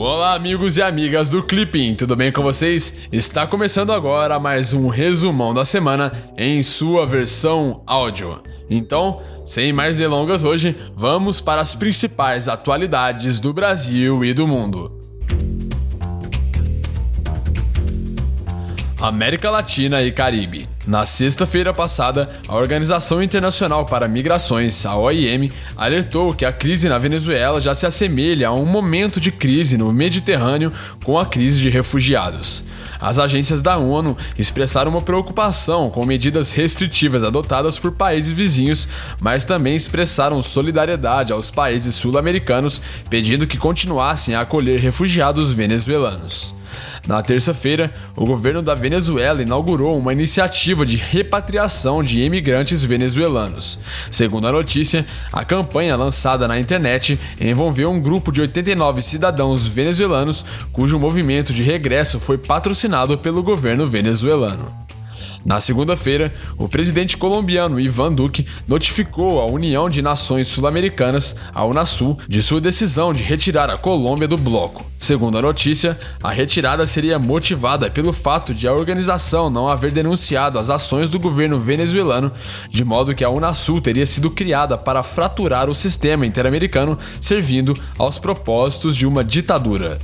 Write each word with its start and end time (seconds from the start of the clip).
Olá, 0.00 0.34
amigos 0.34 0.76
e 0.76 0.82
amigas 0.82 1.28
do 1.28 1.42
Clipping, 1.42 1.96
tudo 1.96 2.14
bem 2.14 2.30
com 2.30 2.40
vocês? 2.40 3.08
Está 3.10 3.48
começando 3.48 3.92
agora 3.92 4.38
mais 4.38 4.72
um 4.72 4.86
resumão 4.86 5.52
da 5.52 5.64
semana 5.64 6.12
em 6.36 6.62
sua 6.62 7.04
versão 7.04 7.82
áudio. 7.84 8.40
Então, 8.70 9.20
sem 9.44 9.72
mais 9.72 9.96
delongas 9.96 10.44
hoje, 10.44 10.76
vamos 10.96 11.40
para 11.40 11.60
as 11.60 11.74
principais 11.74 12.46
atualidades 12.46 13.40
do 13.40 13.52
Brasil 13.52 14.24
e 14.24 14.32
do 14.32 14.46
mundo. 14.46 14.97
América 19.00 19.48
Latina 19.48 20.02
e 20.02 20.10
Caribe. 20.10 20.68
Na 20.84 21.06
sexta-feira 21.06 21.72
passada, 21.72 22.28
a 22.48 22.56
Organização 22.56 23.22
Internacional 23.22 23.86
para 23.86 24.08
Migrações, 24.08 24.84
a 24.84 24.96
OIM, 24.96 25.52
alertou 25.76 26.34
que 26.34 26.44
a 26.44 26.52
crise 26.52 26.88
na 26.88 26.98
Venezuela 26.98 27.60
já 27.60 27.76
se 27.76 27.86
assemelha 27.86 28.48
a 28.48 28.52
um 28.52 28.66
momento 28.66 29.20
de 29.20 29.30
crise 29.30 29.78
no 29.78 29.92
Mediterrâneo 29.92 30.72
com 31.04 31.16
a 31.16 31.24
crise 31.24 31.62
de 31.62 31.68
refugiados. 31.68 32.64
As 33.00 33.20
agências 33.20 33.62
da 33.62 33.76
ONU 33.76 34.16
expressaram 34.36 34.90
uma 34.90 35.00
preocupação 35.00 35.88
com 35.90 36.04
medidas 36.04 36.52
restritivas 36.52 37.22
adotadas 37.22 37.78
por 37.78 37.92
países 37.92 38.32
vizinhos, 38.32 38.88
mas 39.20 39.44
também 39.44 39.76
expressaram 39.76 40.42
solidariedade 40.42 41.32
aos 41.32 41.52
países 41.52 41.94
sul-americanos, 41.94 42.82
pedindo 43.08 43.46
que 43.46 43.56
continuassem 43.56 44.34
a 44.34 44.40
acolher 44.40 44.80
refugiados 44.80 45.52
venezuelanos. 45.52 46.57
Na 47.06 47.22
terça-feira, 47.22 47.92
o 48.16 48.26
governo 48.26 48.62
da 48.62 48.74
Venezuela 48.74 49.42
inaugurou 49.42 49.98
uma 49.98 50.12
iniciativa 50.12 50.84
de 50.84 50.96
repatriação 50.96 52.02
de 52.02 52.22
imigrantes 52.22 52.84
venezuelanos. 52.84 53.78
Segundo 54.10 54.46
a 54.46 54.52
notícia, 54.52 55.06
a 55.32 55.44
campanha 55.44 55.96
lançada 55.96 56.48
na 56.48 56.58
internet 56.58 57.18
envolveu 57.40 57.90
um 57.90 58.00
grupo 58.00 58.32
de 58.32 58.40
89 58.40 59.02
cidadãos 59.02 59.66
venezuelanos 59.66 60.44
cujo 60.72 60.98
movimento 60.98 61.52
de 61.52 61.62
regresso 61.62 62.20
foi 62.20 62.38
patrocinado 62.38 63.18
pelo 63.18 63.42
governo 63.42 63.86
venezuelano. 63.86 64.87
Na 65.44 65.60
segunda-feira, 65.60 66.32
o 66.56 66.68
presidente 66.68 67.16
colombiano 67.16 67.80
Ivan 67.80 68.12
Duque 68.12 68.46
notificou 68.66 69.40
a 69.40 69.46
União 69.46 69.88
de 69.88 70.02
Nações 70.02 70.48
Sul-Americanas, 70.48 71.36
a 71.54 71.64
Unasul, 71.64 72.18
de 72.28 72.42
sua 72.42 72.60
decisão 72.60 73.12
de 73.12 73.22
retirar 73.22 73.70
a 73.70 73.78
Colômbia 73.78 74.28
do 74.28 74.36
bloco. 74.36 74.84
Segundo 74.98 75.38
a 75.38 75.42
notícia, 75.42 75.98
a 76.22 76.30
retirada 76.30 76.84
seria 76.84 77.18
motivada 77.18 77.88
pelo 77.88 78.12
fato 78.12 78.52
de 78.52 78.66
a 78.66 78.72
organização 78.72 79.48
não 79.48 79.68
haver 79.68 79.92
denunciado 79.92 80.58
as 80.58 80.70
ações 80.70 81.08
do 81.08 81.20
governo 81.20 81.60
venezuelano, 81.60 82.32
de 82.68 82.84
modo 82.84 83.14
que 83.14 83.24
a 83.24 83.30
Unasul 83.30 83.80
teria 83.80 84.04
sido 84.04 84.30
criada 84.30 84.76
para 84.76 85.02
fraturar 85.02 85.70
o 85.70 85.74
sistema 85.74 86.26
interamericano, 86.26 86.98
servindo 87.20 87.78
aos 87.96 88.18
propósitos 88.18 88.96
de 88.96 89.06
uma 89.06 89.24
ditadura. 89.24 89.98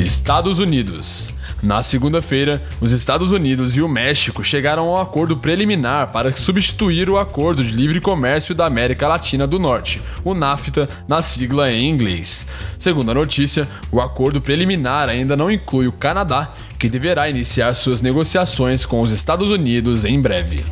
Estados 0.00 0.60
Unidos. 0.60 1.30
Na 1.60 1.82
segunda-feira, 1.82 2.62
os 2.80 2.92
Estados 2.92 3.32
Unidos 3.32 3.76
e 3.76 3.82
o 3.82 3.88
México 3.88 4.44
chegaram 4.44 4.84
a 4.84 4.92
um 4.92 5.02
acordo 5.02 5.36
preliminar 5.36 6.12
para 6.12 6.30
substituir 6.30 7.10
o 7.10 7.18
Acordo 7.18 7.64
de 7.64 7.72
Livre 7.72 8.00
Comércio 8.00 8.54
da 8.54 8.64
América 8.64 9.08
Latina 9.08 9.44
do 9.44 9.58
Norte, 9.58 10.00
o 10.24 10.34
NAFTA, 10.34 10.88
na 11.08 11.20
sigla 11.20 11.72
em 11.72 11.90
inglês. 11.90 12.46
Segundo 12.78 13.10
a 13.10 13.14
notícia, 13.14 13.66
o 13.90 14.00
acordo 14.00 14.40
preliminar 14.40 15.08
ainda 15.08 15.36
não 15.36 15.50
inclui 15.50 15.88
o 15.88 15.92
Canadá, 15.92 16.52
que 16.78 16.88
deverá 16.88 17.28
iniciar 17.28 17.74
suas 17.74 18.00
negociações 18.00 18.86
com 18.86 19.00
os 19.00 19.10
Estados 19.10 19.50
Unidos 19.50 20.04
em 20.04 20.20
breve. 20.20 20.64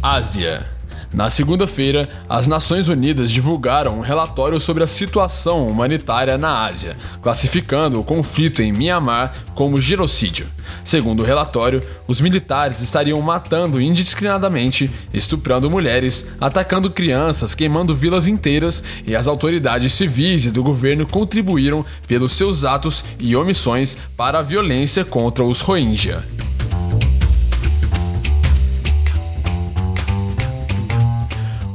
Ásia. 0.00 0.77
Na 1.12 1.30
segunda-feira, 1.30 2.06
as 2.28 2.46
Nações 2.46 2.88
Unidas 2.88 3.30
divulgaram 3.30 3.98
um 3.98 4.02
relatório 4.02 4.60
sobre 4.60 4.84
a 4.84 4.86
situação 4.86 5.66
humanitária 5.66 6.36
na 6.36 6.66
Ásia, 6.66 6.96
classificando 7.22 7.98
o 7.98 8.04
conflito 8.04 8.62
em 8.62 8.72
Myanmar 8.72 9.32
como 9.54 9.80
genocídio. 9.80 10.46
Segundo 10.84 11.20
o 11.20 11.24
relatório, 11.24 11.82
os 12.06 12.20
militares 12.20 12.82
estariam 12.82 13.20
matando 13.22 13.80
indiscriminadamente, 13.80 14.90
estuprando 15.12 15.70
mulheres, 15.70 16.26
atacando 16.40 16.90
crianças, 16.90 17.54
queimando 17.54 17.94
vilas 17.94 18.26
inteiras 18.26 18.84
e 19.06 19.16
as 19.16 19.26
autoridades 19.26 19.94
civis 19.94 20.44
e 20.44 20.50
do 20.50 20.62
governo 20.62 21.06
contribuíram 21.06 21.84
pelos 22.06 22.32
seus 22.32 22.64
atos 22.66 23.02
e 23.18 23.34
omissões 23.34 23.96
para 24.16 24.40
a 24.40 24.42
violência 24.42 25.06
contra 25.06 25.42
os 25.42 25.60
Rohingya. 25.60 26.22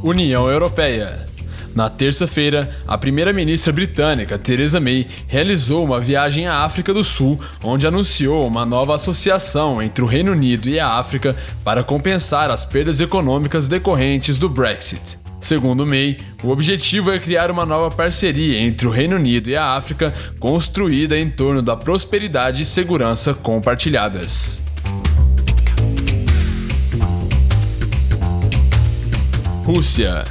União 0.03 0.49
Europeia. 0.49 1.17
Na 1.73 1.89
terça-feira, 1.89 2.69
a 2.85 2.97
primeira-ministra 2.97 3.71
britânica 3.71 4.37
Theresa 4.37 4.79
May 4.79 5.07
realizou 5.27 5.83
uma 5.83 5.99
viagem 5.99 6.45
à 6.45 6.57
África 6.57 6.93
do 6.93 7.05
Sul, 7.05 7.39
onde 7.63 7.87
anunciou 7.87 8.45
uma 8.45 8.65
nova 8.65 8.93
associação 8.93 9.81
entre 9.81 10.03
o 10.03 10.07
Reino 10.07 10.33
Unido 10.33 10.67
e 10.67 10.77
a 10.77 10.89
África 10.89 11.35
para 11.63 11.83
compensar 11.83 12.51
as 12.51 12.65
perdas 12.65 12.99
econômicas 12.99 13.65
decorrentes 13.65 14.37
do 14.37 14.49
Brexit. 14.49 15.17
Segundo 15.39 15.85
May, 15.85 16.17
o 16.43 16.49
objetivo 16.49 17.09
é 17.09 17.17
criar 17.17 17.49
uma 17.49 17.65
nova 17.65 17.93
parceria 17.93 18.59
entre 18.59 18.85
o 18.85 18.91
Reino 18.91 19.15
Unido 19.15 19.49
e 19.49 19.55
a 19.55 19.73
África, 19.73 20.13
construída 20.37 21.17
em 21.17 21.29
torno 21.29 21.61
da 21.61 21.77
prosperidade 21.77 22.61
e 22.61 22.65
segurança 22.65 23.33
compartilhadas. 23.33 24.62
Rússia. 29.63 30.25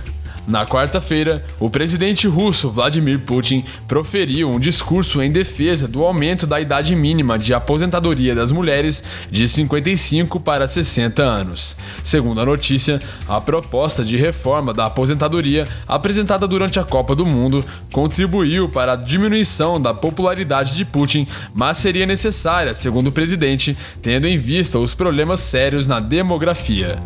Na 0.47 0.67
quarta-feira, 0.67 1.43
o 1.59 1.71
presidente 1.71 2.27
russo 2.27 2.69
Vladimir 2.69 3.21
Putin 3.21 3.65
proferiu 3.89 4.51
um 4.51 4.61
discurso 4.61 5.23
em 5.23 5.33
defesa 5.33 5.89
do 5.89 6.05
aumento 6.05 6.47
da 6.47 6.61
idade 6.61 6.95
mínima 6.95 7.39
de 7.39 7.55
aposentadoria 7.55 8.35
das 8.35 8.53
mulheres 8.53 9.03
de 9.31 9.49
55 9.49 10.39
para 10.39 10.67
60 10.67 11.23
anos. 11.23 11.77
Segundo 12.05 12.43
a 12.43 12.45
notícia, 12.45 13.01
a 13.27 13.41
proposta 13.41 14.05
de 14.05 14.19
reforma 14.19 14.75
da 14.75 14.85
aposentadoria 14.85 15.67
apresentada 15.89 16.47
durante 16.47 16.79
a 16.79 16.85
Copa 16.85 17.15
do 17.15 17.25
Mundo 17.25 17.65
contribuiu 17.91 18.69
para 18.69 18.93
a 18.93 18.97
diminuição 18.97 19.81
da 19.81 19.95
popularidade 19.95 20.77
de 20.77 20.85
Putin, 20.85 21.27
mas 21.55 21.79
seria 21.79 22.05
necessária, 22.05 22.75
segundo 22.75 23.07
o 23.07 23.13
presidente, 23.13 23.75
tendo 24.03 24.27
em 24.27 24.37
vista 24.37 24.79
os 24.79 24.93
problemas 24.93 25.41
sérios 25.41 25.87
na 25.87 26.01
demografia. 26.01 26.99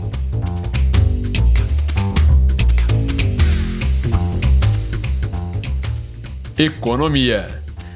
Economia. 6.58 7.46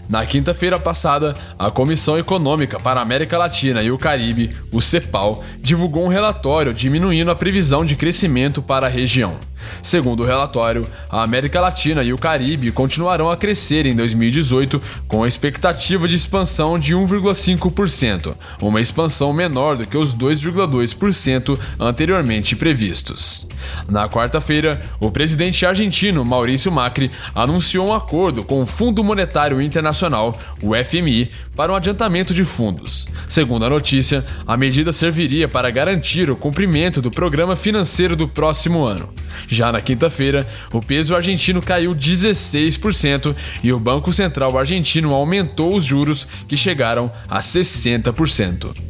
Na 0.06 0.26
quinta-feira 0.26 0.78
passada, 0.78 1.34
a 1.60 1.70
Comissão 1.70 2.18
Econômica 2.18 2.80
para 2.80 3.00
a 3.00 3.02
América 3.02 3.36
Latina 3.36 3.82
e 3.82 3.90
o 3.90 3.98
Caribe, 3.98 4.56
o 4.72 4.80
CEPAL, 4.80 5.44
divulgou 5.58 6.06
um 6.06 6.08
relatório 6.08 6.72
diminuindo 6.72 7.30
a 7.30 7.34
previsão 7.34 7.84
de 7.84 7.96
crescimento 7.96 8.62
para 8.62 8.86
a 8.86 8.90
região. 8.90 9.38
Segundo 9.82 10.22
o 10.22 10.26
relatório, 10.26 10.86
a 11.08 11.22
América 11.22 11.60
Latina 11.60 12.02
e 12.02 12.12
o 12.12 12.18
Caribe 12.18 12.72
continuarão 12.72 13.30
a 13.30 13.36
crescer 13.36 13.86
em 13.86 13.94
2018 13.94 14.80
com 15.06 15.22
a 15.22 15.28
expectativa 15.28 16.08
de 16.08 16.16
expansão 16.16 16.78
de 16.78 16.94
1,5%, 16.94 18.34
uma 18.60 18.80
expansão 18.80 19.32
menor 19.32 19.76
do 19.76 19.86
que 19.86 19.96
os 19.96 20.14
2,2% 20.14 21.58
anteriormente 21.78 22.56
previstos. 22.56 23.46
Na 23.88 24.08
quarta-feira, 24.08 24.80
o 24.98 25.10
presidente 25.10 25.64
argentino 25.64 26.24
Maurício 26.24 26.72
Macri 26.72 27.10
anunciou 27.34 27.88
um 27.88 27.94
acordo 27.94 28.44
com 28.44 28.62
o 28.62 28.66
Fundo 28.66 29.04
Monetário 29.04 29.60
Internacional, 29.60 30.38
o 30.62 30.72
FMI, 30.74 31.30
para 31.54 31.72
um 31.72 31.74
adiantamento 31.74 32.32
de 32.32 32.44
fundos. 32.44 33.06
Segundo 33.28 33.64
a 33.64 33.70
notícia, 33.70 34.24
a 34.46 34.56
medida 34.56 34.92
serviria 34.92 35.48
para 35.48 35.70
garantir 35.70 36.30
o 36.30 36.36
cumprimento 36.36 37.02
do 37.02 37.10
programa 37.10 37.54
financeiro 37.54 38.16
do 38.16 38.26
próximo 38.26 38.84
ano. 38.84 39.12
Já 39.46 39.70
na 39.70 39.80
quinta-feira, 39.80 40.46
o 40.72 40.80
peso 40.80 41.14
argentino 41.14 41.60
caiu 41.60 41.94
16% 41.94 43.34
e 43.62 43.72
o 43.72 43.78
Banco 43.78 44.12
Central 44.12 44.58
argentino 44.58 45.14
aumentou 45.14 45.74
os 45.76 45.84
juros, 45.84 46.26
que 46.48 46.56
chegaram 46.56 47.10
a 47.28 47.40
60%. 47.40 48.89